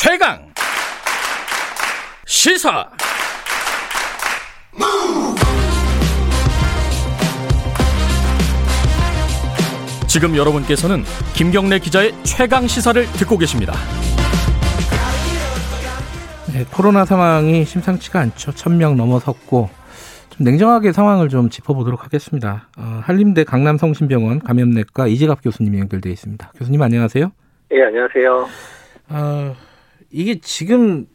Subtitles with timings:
[0.00, 0.38] 최강
[2.24, 2.88] 시사
[10.06, 11.02] 지금 여러분께서는
[11.34, 13.72] 김경래 기자의 최강 시사를 듣고 계십니다.
[16.54, 18.52] 네, 코로나 상황이 심상치가 않죠.
[18.52, 19.68] 1000명 넘어섰고
[20.30, 22.68] 좀 냉정하게 상황을 좀 짚어보도록 하겠습니다.
[22.78, 26.52] 어, 한림대 강남성심병원 감염내과 이재갑 교수님이 연결되어 있습니다.
[26.56, 27.32] 교수님 안녕하세요.
[27.72, 28.48] 예, 안녕하세요.
[29.08, 29.67] 어,
[30.10, 31.06] 이게 지금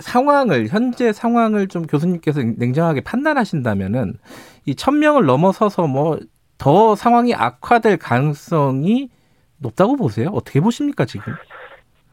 [0.00, 4.18] 상황을 현재 상황을 좀 교수님께서 냉정하게 판단하신다면은
[4.64, 6.18] 이 1000명을 넘어서서 뭐
[6.62, 9.10] 더 상황이 악화될 가능성이
[9.58, 10.28] 높다고 보세요?
[10.32, 11.34] 어떻게 보십니까, 지금?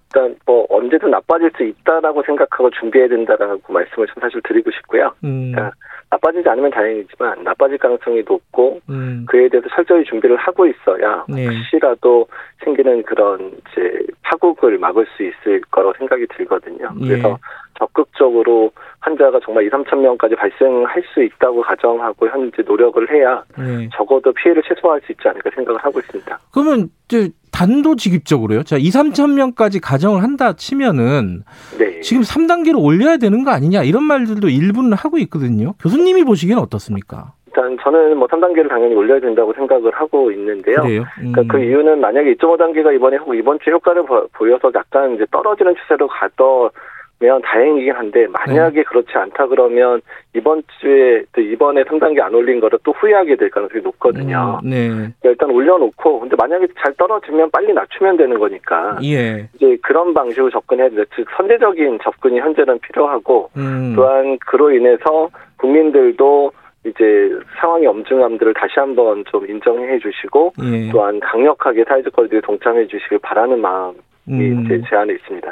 [0.09, 5.13] 일단 뭐 언제든 나빠질 수 있다라고 생각하고 준비해야 된다라고 말씀을 좀 사실 드리고 싶고요.
[5.23, 5.75] 음, 그러니까
[6.09, 11.45] 나빠지지 않으면 다행이지만 나빠질 가능성이 높고 음, 그에 대해서 철저히 준비를 하고 있어야 네.
[11.45, 12.27] 혹시라도
[12.63, 16.89] 생기는 그런 이제 파국을 막을 수 있을 거라고 생각이 들거든요.
[17.01, 17.07] 예.
[17.07, 17.37] 그래서
[17.77, 23.87] 적극적으로 환자가 정말 2, 3천 명까지 발생할 수 있다고 가정하고 현재 노력을 해야 네.
[23.93, 26.39] 적어도 피해를 최소화할 수 있지 않을까 생각을 하고 있습니다.
[26.51, 28.63] 그러면 이제 단도직입적으로요.
[28.63, 31.43] 자, 2, 3천 명까지 가정을 한다 치면은
[31.77, 31.99] 네.
[32.01, 35.73] 지금 3단계로 올려야 되는 거 아니냐 이런 말들도 일부는 하고 있거든요.
[35.81, 37.33] 교수님이 보시기엔 어떻습니까?
[37.47, 40.77] 일단 저는 뭐 3단계를 당연히 올려야 된다고 생각을 하고 있는데요.
[40.83, 41.31] 음.
[41.33, 46.07] 그러니까 그 이유는 만약에 2.5단계가 이번에 이번 주에 효과를 보- 보여서 약간 이제 떨어지는 추세로
[46.07, 46.71] 가더
[47.19, 48.83] 면 다행이긴 한데 만약에 네.
[48.83, 50.01] 그렇지 않다 그러면
[50.33, 54.59] 이번 주에 또 이번에 3단계 안 올린 거를 또 후회하게 될 가능성이 높거든요.
[54.63, 54.87] 음, 네.
[54.87, 59.49] 그러니까 일단 올려놓고 근데 만약에 잘 떨어지면 빨리 낮추면 되는 거니까 예.
[59.53, 63.93] 이제 그런 방식으로 접근해야 되는데 즉 선제적인 접근이 현재는 필요하고 음.
[63.97, 66.53] 또한 그로 인해서 국민들도
[66.85, 70.89] 이제 상황의 엄중함들을 다시 한번 좀 인정해 주시고 예.
[70.89, 73.97] 또한 강력하게 사회적 거리두기에 동참해 주시길 바라는 마음이
[74.29, 74.65] 음.
[74.69, 75.51] 제 제안에 있습니다.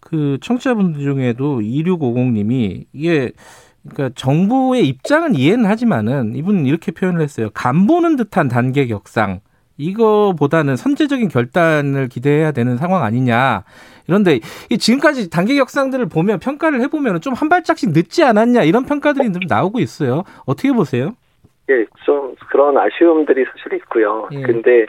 [0.00, 3.32] 그 청취자분들 중에도 2650님이 이게
[3.88, 7.48] 그러니까 정부의 입장은 이해는 하지만은 이분은 이렇게 표현을 했어요.
[7.54, 9.40] 간 보는 듯한 단계 격상.
[9.76, 13.62] 이거보다는 선제적인 결단을 기대해야 되는 상황 아니냐.
[14.08, 14.40] 이런데
[14.70, 19.42] 이 지금까지 단계 격상들을 보면 평가를 해보면 좀 한 발짝씩 늦지 않았냐 이런 평가들이 좀
[19.48, 20.24] 나오고 있어요.
[20.46, 21.14] 어떻게 보세요?
[21.70, 24.28] 예, 좀 그런 아쉬움들이 사실 있고요.
[24.32, 24.40] 예.
[24.40, 24.86] 근데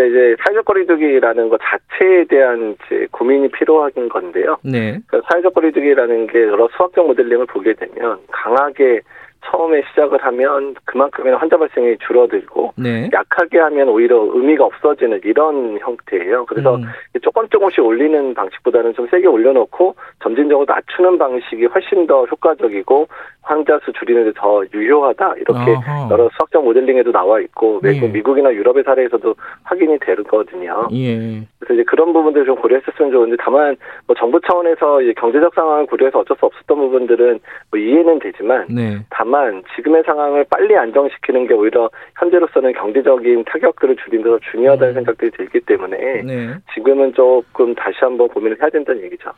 [0.00, 4.56] 그러니까 이제 사회적 거리두기라는 것 자체에 대한 이제 고민이 필요한 건데요.
[4.62, 4.98] 네.
[5.06, 9.02] 그러니까 사회적 거리두기라는 게 여러 수학적 모델링을 보게 되면 강하게
[9.46, 13.08] 처음에 시작을 하면 그만큼의 환자 발생이 줄어들고 네.
[13.12, 16.44] 약하게 하면 오히려 의미가 없어지는 이런 형태예요.
[16.44, 16.84] 그래서 음,
[17.22, 23.08] 조금 조금씩 올리는 방식보다는 좀 세게 올려놓고 점진적으로 낮추는 방식이 훨씬 더 효과적이고
[23.50, 26.08] 환자 수 줄이는 데 더 유효하다 이렇게 어허.
[26.12, 28.00] 여러 수학적 모델링에도 나와 있고 예.
[28.08, 29.34] 미국이나 유럽의 사례에서도
[29.64, 30.88] 확인이 되거든요.
[30.92, 31.42] 예.
[31.58, 36.36] 그래서 이제 그런 부분들을 좀 고려했었으면 좋은데 다만 뭐 정부 차원에서 경제적 상황을 고려해서 어쩔
[36.38, 37.40] 수 없었던 부분들은
[37.70, 38.98] 뭐 이해는 되지만 네.
[39.10, 44.94] 다만 지금의 상황을 빨리 안정시키는 게 오히려 현재로서는 경제적인 타격들을 더 중요하다는 음.
[44.94, 46.54] 생각들이 들기 때문에 네.
[46.74, 49.30] 지금은 조금 다시 한번 고민을 해야 된다는 얘기죠.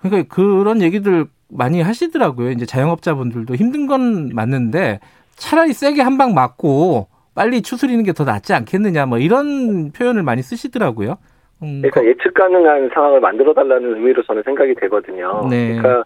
[0.00, 2.50] 그러니까 그런 얘기들 많이 하시더라고요.
[2.50, 5.00] 이제 자영업자분들도 힘든 건 맞는데
[5.36, 10.42] 차라리 세게 한 방 맞고 빨리 추스리는 게 더 낫지 않겠느냐 뭐 이런 표현을 많이
[10.42, 11.16] 쓰시더라고요.
[11.62, 15.46] 음, 그러니까 예측 가능한 상황을 만들어 달라는 의미로 저는 생각이 되거든요.
[15.50, 15.76] 네.
[15.76, 16.04] 그러니까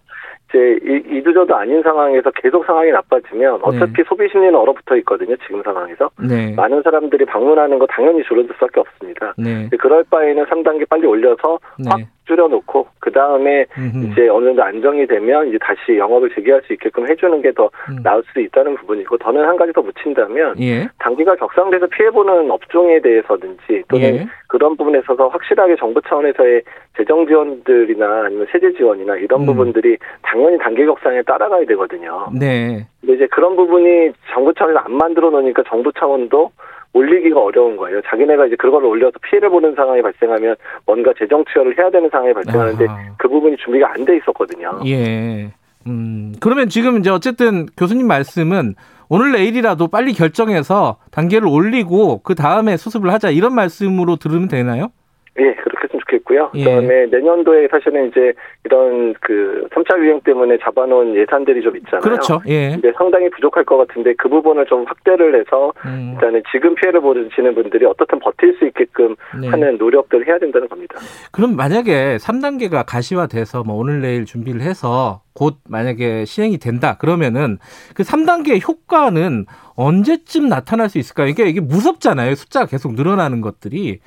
[0.49, 4.03] 이제 이- 이두저도 아닌 상황에서 계속 상황이 나빠지면 어차피 네.
[4.09, 5.37] 소비 심리는 얼어붙어 있거든요.
[5.47, 6.53] 지금 상황에서 네.
[6.55, 9.35] 많은 사람들이 방문하는 거 당연히 줄어들 수밖에 없습니다.
[9.39, 9.69] 네.
[9.79, 11.59] 그럴 바에는 3단계 빨리 올려서
[11.89, 12.09] 확 네.
[12.31, 13.67] 줄여놓고 그 다음에.
[14.13, 18.03] 이제 어느 정도 안정이 되면 이제 다시 영업을 재개할 수 있게끔 해주는 게더 음.
[18.03, 20.89] 나을 수 있다는 부분이고 저는 한 가지 더 묻힌다면 예.
[20.99, 24.27] 단기가 격상돼서 피해보는 업종에 대해서든지 또는 예.
[24.49, 26.63] 그런 부분에 있어서 확실하게 정부 차원에서의
[26.97, 29.47] 재정 지원들이나 아니면 세제 지원이나 이런 음.
[29.47, 32.29] 부분들이 당연히 단계 격상에 따라가야 되거든요.
[32.39, 32.87] 네.
[33.01, 36.51] 근데 이제 그런 부분이 정부 차원에서 안 만들어 놓으니까 정부 차원도
[36.93, 38.01] 올리기가 어려운 거예요.
[38.07, 40.57] 자기네가 이제 그걸 올려서 피해를 보는 상황이 발생하면
[40.87, 42.99] 뭔가 재정 투여를 해야 되는 상황이 발생하는데 아하.
[43.19, 44.81] 그 부분이 준비가 안 돼 있었거든요.
[44.87, 45.53] 예.
[45.87, 48.75] 음, 그러면 지금 이제 어쨌든 교수님 말씀은
[49.09, 54.89] 오늘 내일이라도 빨리 결정해서 단계를 올리고 그 다음에 수습을 하자 이런 말씀으로 들으면 되나요?
[55.39, 56.51] 예, 그렇게 좋겠고요.
[56.55, 56.65] 예.
[56.65, 58.33] 그다음에 내년도에 사실은 이제
[58.65, 62.01] 이런 그 3차 유행 때문에 잡아놓은 예산들이 좀 있잖아요.
[62.01, 62.41] 그렇죠.
[62.49, 62.71] 예.
[62.73, 67.55] 근데 상당히 부족할 것 같은데 그 부분을 좀 확대를 해서 음, 일단은 지금 피해를 보시는
[67.55, 69.49] 분들이 어떻든 버틸 수 있게끔 네.
[69.49, 70.97] 하는 노력들을 해야 된다는 겁니다.
[71.33, 77.59] 그럼 만약에 3단계가 가시화돼서 뭐 오늘 내일 준비를 해서 곧 만약에 시행이 된다 그러면은
[77.95, 79.47] 그 3단계 효과는
[79.77, 81.33] 언제쯤 나타날 수 있을까요?
[81.33, 82.35] 그러니까 이게 무섭잖아요.
[82.35, 84.01] 숫자가 계속 늘어나는 것들이.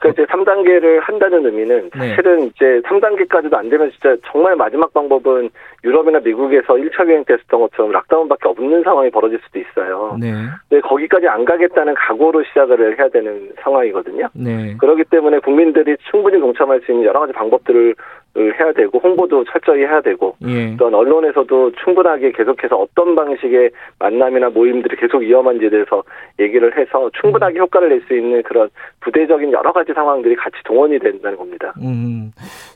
[0.00, 2.08] 그러니까 이제 3단계를 한다는 의미는 네.
[2.08, 5.50] 사실은 이제 3단계까지도 안 되면 진짜 정말 마지막 방법은
[5.84, 10.16] 유럽이나 미국에서 1차 유행 때 했었던 것처럼 락다운밖에 없는 상황이 벌어질 수도 있어요.
[10.20, 10.32] 네.
[10.68, 14.28] 근데 거기까지 안 가겠다는 각오로 시작을 해야 되는 상황이거든요.
[14.34, 14.76] 네.
[14.78, 17.94] 그렇기 때문에 국민들이 충분히 동참할 수 있는 여러 가지 방법들을
[18.38, 20.76] 해야 되고 홍보도 철저히 해야 되고 예.
[20.76, 26.02] 또한 언론에서도 충분하게 계속해서 어떤 방식의 만남이나 모임들이 계속 위험한지에 대해서
[26.38, 28.70] 얘기를 해서 충분하게 효과를 낼 수 있는 그런
[29.00, 31.74] 부대적인 여러 가지 상황들이 같이 동원이 된다는 겁니다.
[31.82, 32.30] 음.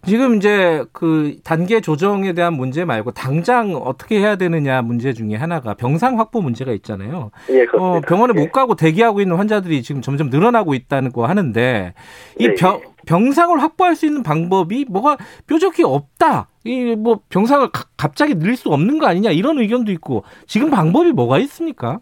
[0.05, 5.75] 지금 이제 그 단계 조정에 대한 문제 말고 당장 어떻게 해야 되느냐 문제 중에 하나가
[5.75, 7.31] 병상 확보 문제가 있잖아요.
[7.51, 7.99] 예, 그렇습니다.
[7.99, 8.41] 어, 병원에 예.
[8.43, 11.95] 못 가고 대기하고 있는 환자들이 지금 점점 늘어나고 있다는 거 하는데
[12.39, 12.55] 이 네.
[12.55, 15.17] 병, 병상을 확보할 수 있는 방법이 뭐가
[15.47, 16.49] 뾰족히 없다.
[16.65, 21.11] 이 뭐 병상을 가- 갑자기 늘릴 수 없는 거 아니냐 이런 의견도 있고 지금 방법이
[21.13, 22.01] 뭐가 있습니까?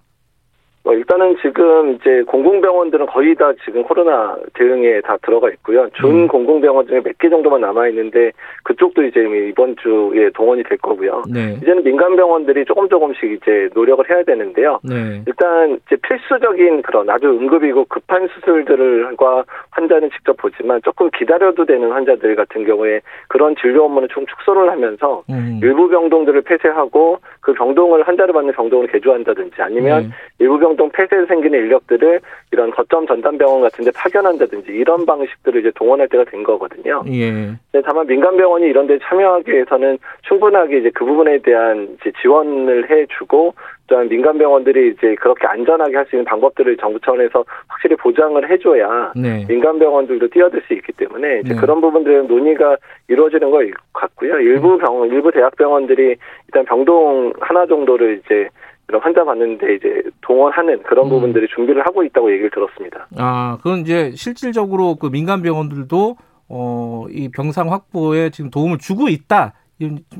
[0.83, 5.89] 뭐 일단은 지금 이제 공공병원들은 거의 다 지금 코로나 대응에 다 들어가 있고요.
[5.95, 6.29] 준 음.
[6.29, 8.33] 공공병원 중에 몇 개 정도만 남아 있는데
[8.65, 11.25] 그쪽도 이제 이번 주에 동원이 될 거고요.
[11.31, 11.59] 네.
[11.61, 14.81] 이제는 민간 병원들이 조금 조금씩 이제 노력을 해야 되는데요.
[14.83, 15.23] 네.
[15.27, 22.35] 일단 이제 필수적인 그런 아주 응급이고 급한 수술들과 환자는 직접 보지만 조금 기다려도 되는 환자들
[22.37, 25.61] 같은 경우에 그런 진료 업무는 좀 축소를 하면서 음.
[25.63, 30.09] 일부 병동들을 폐쇄하고 그 병동을 환자를 받는 병동을 개조한다든지 아니면 네.
[30.39, 32.21] 일부 병동 폐쇄 생기는 인력들을
[32.53, 37.03] 이런 거점 전담병원 같은 데 파견한다든지 이런 방식들을 이제 동원할 때가 된 거거든요.
[37.09, 37.31] 예.
[37.73, 42.91] 네, 다만 민간 병원이 이런 데 참여하기 위해서는 충분하게 이제 그 부분에 대한 이제 지원을
[42.91, 43.55] 해 주고
[43.87, 48.59] 또한 민간 병원들이 이제 그렇게 안전하게 할 수 있는 방법들을 정부 차원에서 확실히 보장을 해
[48.59, 49.45] 줘야 네.
[49.49, 51.61] 민간 병원들도 뛰어들 수 있기 때문에 이제 네.
[51.61, 52.77] 그런 부분들은 논의가
[53.09, 54.39] 이루어지는 것 같고요.
[54.41, 58.49] 일부 병원, 일부 대학병원들이 일단 병동 하나 정도를 이제
[58.91, 61.11] 이런 환자 받는데 이제 동원하는 그런 음.
[61.11, 63.07] 부분들이 준비를 하고 있다고 얘기를 들었습니다.
[63.17, 66.17] 아, 그건 이제 실질적으로 그 민간 병원들도
[66.49, 69.55] 어, 이 병상 확보에 지금 도움을 주고 있다.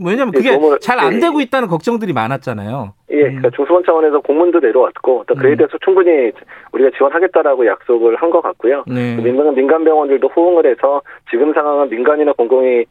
[0.01, 1.19] 왜냐면 그게 예, 도움을- 잘안 예.
[1.19, 2.95] 되고 있다는 걱정들이 많았잖아요.
[3.13, 3.23] 예, 음.
[3.37, 5.57] 그러니까 중수본 차원에서 공문도 내려왔고 또 그에 음.
[5.57, 6.31] 대해서 충분히
[6.73, 8.85] 우리가 지원하겠다라고 약속을 한 것 같고요.
[8.87, 9.17] 네.
[9.17, 12.85] 민간, 민간 병원들도 호응을 해서 지금 상황은 민간이나 공공이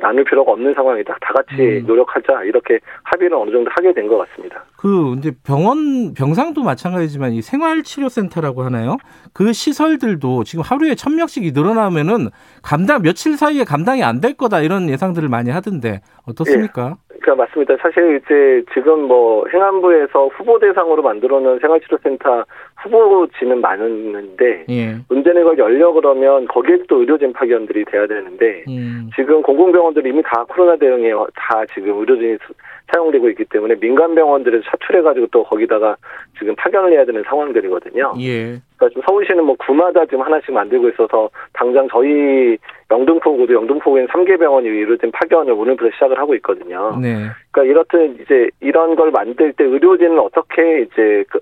[0.00, 1.16] 나눌 필요가 없는 상황이다.
[1.20, 1.84] 다 같이 음.
[1.86, 4.62] 노력하자 이렇게 합의를 어느 정도 하게 된 것 같습니다.
[4.76, 8.98] 그 이제 병원 병상도 마찬가지지만 이 생활치료센터라고 하나요?
[9.32, 12.28] 그 시설들도 지금 하루에 천 명씩이 늘어나면은
[12.62, 16.96] 감당 며칠 사이에 감당이 안 될 거다 이런 예상들을 많이 하던데 어떻습니까?
[17.20, 17.76] 그러니까 맞습니다.
[17.80, 22.44] 사실 이제 지금 뭐 행안부에서 후보 대상으로 만들어놓은 생활치료센터
[22.82, 24.96] 후보지는 많은데 예.
[25.08, 29.08] 문제는 이걸 열려 그러면 거기에 또 의료진 파견들이 돼야 되는데 음.
[29.16, 32.54] 지금 공공병원들이 이미 다 코로나 대응에 다 지금 의료진이 수-
[32.94, 35.96] 사용되고 있기 때문에 민간 병원들에서 차출해가지고 또 거기다가
[36.38, 38.14] 지금 파견을 해야 되는 상황들이거든요.
[38.20, 38.60] 예.
[38.76, 42.56] 그러니까 지금 서울시는 뭐 구마다 지금 하나씩 만들고 있어서 당장 저희
[42.90, 46.96] 영등포구도 영등포구엔 3개 병원이 의료진 파견을 오늘부터 시작을 하고 있거든요.
[47.00, 47.26] 네.
[47.50, 51.40] 그러니까 이렇듯 이제 이런 걸 만들 때 의료진을 어떻게 이제 그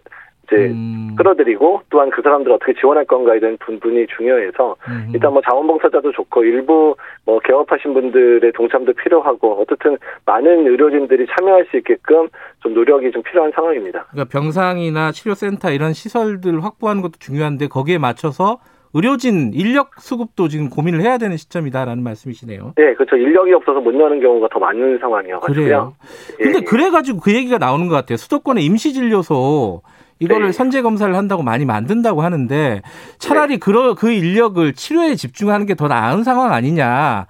[0.53, 1.15] 이제 음.
[1.17, 5.11] 끌어들이고 또한 그 사람들을 어떻게 지원할 건가에 대한 부분이 중요해서 음.
[5.15, 6.95] 일단 뭐 자원봉사자도 좋고 일부
[7.25, 9.97] 뭐 개업하신 분들의 동참도 필요하고 어떻든
[10.27, 12.29] 많은 의료진들이 참여할 수 있게끔
[12.63, 14.07] 좀 노력이 좀 필요한 상황입니다.
[14.11, 18.59] 그러니까 병상이나 치료센터 이런 시설들 확보하는 것도 중요한데 거기에 맞춰서
[18.95, 22.75] 의료진 인력 수급도 지금 고민을 해야 되는 시점이다라는 말씀이시네요.
[22.77, 23.17] 네, 그렇죠.
[23.17, 25.65] 인력이 없어서 못 여는 경우가 더 많은 상황이어가지고요.
[25.65, 25.95] 그래요.
[26.41, 26.65] 예, 근데 예.
[26.65, 28.19] 그래가지고 그 얘기가 나오는 것 같아요.
[28.19, 29.81] 수도권의 임시진료소
[30.23, 30.53] 이거를 네.
[30.53, 32.83] 선제 검사를 한다고 많이 만든다고 하는데 네.
[33.19, 37.27] 차라리 그러, 그 인력을 치료에 집중하는 게 더 나은 상황 아니냐.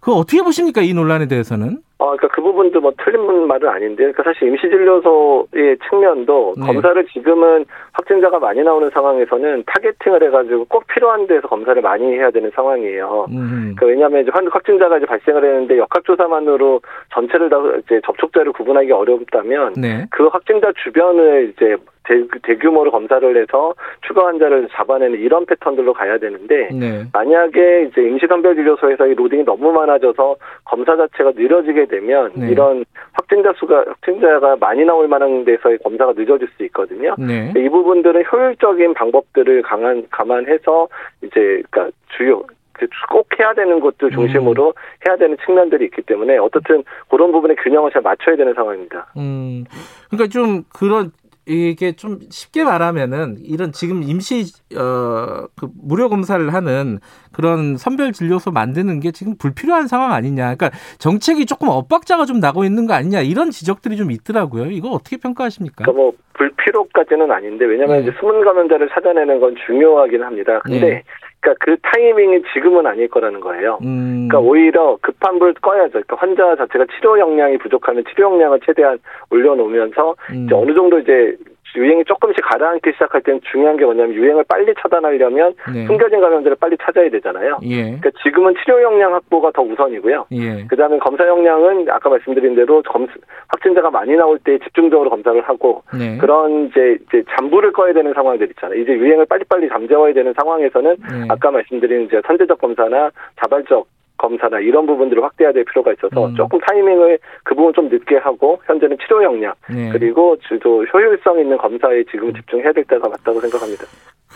[0.00, 1.78] 그거 어떻게 보십니까 이 논란에 대해서는?
[1.98, 6.66] 어, 그러니까 그 부분도 뭐 틀린 말은 아닌데, 그러니까 사실 임시진료소의 측면도 네.
[6.66, 7.64] 검사를 지금은
[8.02, 13.26] 확진자가 많이 나오는 상황에서는 타겟팅을 해가지고 꼭 필요한 데서 검사를 많이 해야 되는 상황이에요.
[13.30, 13.74] 음.
[13.76, 16.80] 그러니까 왜냐하면 이제 환- 확진자가 이제 발생을 했는데 역학조사만으로
[17.12, 20.06] 전체를 다 이제 접촉자를 구분하기 어렵다면 네.
[20.12, 23.74] 그 확진자 주변을 이제 대, 대규모로 검사를 해서
[24.06, 27.02] 추가 환자를 잡아내는 이런 패턴들로 가야 되는데 네.
[27.12, 32.48] 만약에 이제 임시선별진료소에서 이 로딩이 너무 많아져서 검사 자체가 느려지게 되면 네.
[32.50, 37.14] 이런 확진자 수가 확진자가 많이 나올 만한 데서의 검사가 늦어질 수 있거든요.
[37.18, 37.52] 네.
[37.56, 40.88] 이 부분 들은 효율적인 방법들을 강한 감안해서
[41.22, 42.42] 이제 그러니까 주요
[42.72, 44.74] 그꼭 해야 되는 것들 중심으로
[45.06, 49.06] 해야 되는 측면들이 있기 때문에 어떻든 그런 부분의 균형을 잘 맞춰야 되는 상황입니다.
[49.16, 49.64] 음.
[50.08, 51.10] 그러니까 좀 그런
[51.48, 56.98] 이게 좀 쉽게 말하면은 이런 지금 임시 어그 무료 검사를 하는
[57.32, 60.54] 그런 선별 진료소 만드는 게 지금 불필요한 상황 아니냐.
[60.54, 64.66] 그러니까 정책이 조금 엇박자가 좀 나고 있는 거 아니냐 이런 지적들이 좀 있더라고요.
[64.66, 65.84] 이거 어떻게 평가하십니까?
[65.84, 68.02] 그러니까 뭐 불필요까지는 아닌데 왜냐하면 네.
[68.02, 70.60] 이제 숨은 감염자를 찾아내는 건 중요하긴 합니다.
[70.64, 71.02] 근데 네.
[71.40, 73.78] 그러니까 그 타이밍이 지금은 아닐 거라는 거예요.
[73.82, 74.28] 음.
[74.28, 75.92] 그러니까 오히려 급한 불 꺼야죠.
[75.92, 78.98] 그러니까 환자 자체가 치료 역량이 부족하면 치료 역량을 최대한
[79.30, 80.44] 올려놓으면서 음.
[80.46, 81.36] 이제 어느 정도 이제
[81.76, 85.86] 유행이 조금씩 가라앉기 시작할 때는 중요한 게 뭐냐면 유행을 빨리 차단하려면 네.
[85.86, 87.58] 숨겨진 감염들을 빨리 찾아야 되잖아요.
[87.62, 87.82] 예.
[87.82, 90.26] 그러니까 지금은 치료 역량 확보가 더 우선이고요.
[90.32, 90.64] 예.
[90.66, 93.06] 그다음에 검사 역량은 아까 말씀드린 대로 검,
[93.48, 96.18] 확진자가 많이 나올 때 집중적으로 검사를 하고 네.
[96.18, 98.80] 그런 이제 이제 잠부를 꺼야 되는 상황들 있잖아요.
[98.80, 101.26] 이제 유행을 빨리빨리 잠재워야 되는 상황에서는 네.
[101.28, 103.10] 아까 말씀드린 이제 선제적 검사나
[103.40, 103.86] 자발적
[104.18, 106.34] 검사나 이런 부분들을 확대해야 될 필요가 있어서 음.
[106.34, 109.90] 조금 타이밍을 그 부분 좀 늦게 하고 현재는 치료 역량 네.
[109.92, 113.84] 그리고 주도 효율성 있는 검사에 지금 집중해야 될 때가 맞다고 생각합니다.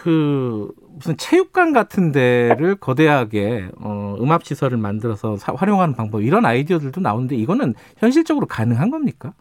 [0.03, 7.01] 그 무슨 체육관 같은 데를 거대하게 어, 음압 시설을 만들어서 사- 활용하는 방법 이런 아이디어들도
[7.01, 9.33] 나오는데 이거는 현실적으로 가능한 겁니까?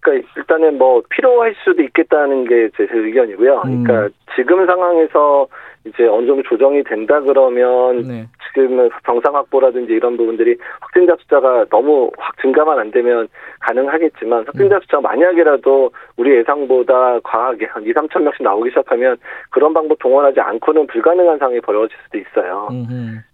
[0.00, 3.62] 그러니까 일단은 뭐 필요할 수도 있겠다는 게 제 의견이고요.
[3.66, 3.84] 음.
[3.84, 5.46] 그러니까 지금 상황에서
[5.84, 8.26] 이제 어느 정도 조정이 된다 그러면 네.
[8.54, 13.28] 지금은 병상 확보라든지 이런 부분들이 확진자 숫자가 너무 확 증가만 안 되면
[13.60, 14.80] 가능하겠지만 확진자 음.
[14.80, 19.16] 숫자가 만약이라도 우리 예상보다 과하게 한 2, 3천 명씩 나오기 시작하면
[19.50, 22.68] 그런 방법 동원하지 않고는 불가능한 상황이 벌어질 수도 있어요.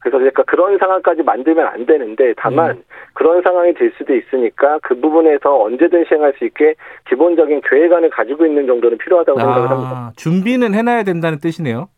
[0.01, 2.83] 그래서 그러니까 그런 상황까지 만들면 안 되는데 다만 음.
[3.15, 6.75] 그런 상황이 될 수도 있으니까 그 부분에서 언제든 시행할 수 있게
[7.09, 9.91] 기본적인 계획안을 가지고 있는 정도는 필요하다고 생각을 합니다.
[9.91, 11.89] 아, 준비는 해놔야 된다는 뜻이네요.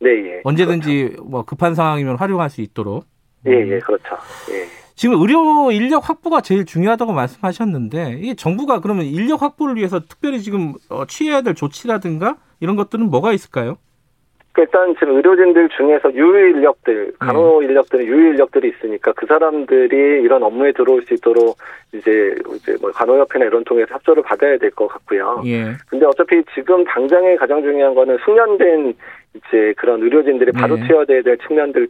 [0.00, 0.40] 네, 예.
[0.44, 3.04] 언제든지 뭐 급한 상황이면 활용할 수 있도록.
[3.46, 4.16] 예, 예, 그렇죠.
[4.50, 4.64] 예.
[4.94, 10.74] 지금 의료 인력 확보가 제일 중요하다고 말씀하셨는데 이게 정부가 그러면 인력 확보를 위해서 특별히 지금
[10.90, 13.76] 어, 취해야 될 조치라든가 이런 것들은 뭐가 있을까요?
[14.52, 20.42] 그 일단 지금 의료진들 중에서 유휴 인력들, 간호 인력들은 유휴 인력들이 있으니까 그 사람들이 이런
[20.42, 21.56] 업무에 들어올 수 있도록
[21.94, 25.42] 이제 이제 뭐 간호협회나 이런 통해서 협조를 받아야 될 것 같고요.
[25.46, 25.72] 예.
[25.88, 28.94] 근데 어차피 지금 당장에 가장 중요한 거는 숙련된
[29.34, 30.86] 이제 그런 의료진들이 바로 네.
[30.86, 31.86] 채워야 될 측면들은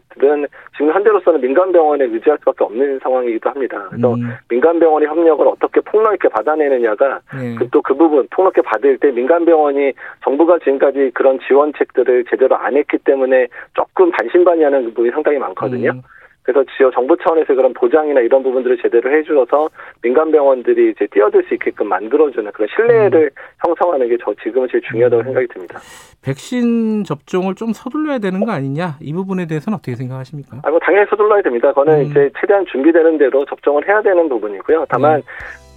[0.76, 3.86] 지금 현재로서는 민간 병원에 의지할 수밖에 없는 상황이기도 합니다.
[3.88, 7.56] 그래서 음, 민간 병원의 협력을 어떻게 폭넓 게 받아내느냐가 네.
[7.70, 9.92] 또그 부분 폭넓게 받을 때 민간 병원이
[10.22, 15.92] 정부가 지금까지 그런 지원책들을 제대로 안 했기 때문에 조금 반신반의하는 부분이 상당히 많거든요.
[15.92, 16.02] 음,
[16.52, 19.68] 그래서 지역 정부 차원에서 그런 보장이나 이런 부분들을 제대로 해주어서
[20.02, 23.30] 민간 병원들이 이제 뛰어들 수 있게끔 만들어주는 그런 신뢰를
[23.64, 25.24] 형성하는 게 저 지금은 제일 중요하다고 음.
[25.24, 25.78] 생각이 듭니다.
[26.22, 30.58] 백신 접종을 좀 서둘러야 되는 거 아니냐 이 부분에 대해서는 어떻게 생각하십니까?
[30.62, 31.68] 아, 뭐 당연히 서둘러야 됩니다.
[31.68, 32.02] 그거는 음.
[32.02, 34.86] 이제 최대한 준비되는 대로 접종을 해야 되는 부분이고요.
[34.88, 35.22] 다만 음.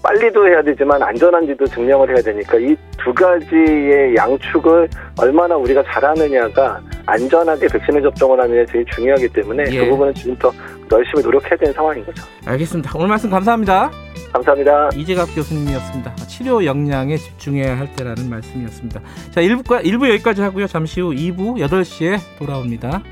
[0.03, 4.87] 빨리도 해야 되지만 안전한지도 증명을 해야 되니까 이 두 가지의 양축을
[5.21, 9.79] 얼마나 우리가 잘하느냐가 안전하게 백신을 접종을 하느냐 제일 중요하기 때문에 예.
[9.79, 10.51] 그 부분은 지금부터
[10.91, 12.23] 열심히 노력해야 되는 상황인 거죠.
[12.45, 12.91] 알겠습니다.
[12.95, 13.91] 오늘 말씀 감사합니다.
[14.31, 14.89] 감사합니다.
[14.95, 16.15] 이재갑 교수님이었습니다.
[16.27, 19.01] 치료 역량에 집중해야 할 때라는 말씀이었습니다.
[19.31, 20.67] 자, 1부과 1부 여기까지 하고요.
[20.67, 23.03] 잠시 후 2부 8시에 돌아옵니다.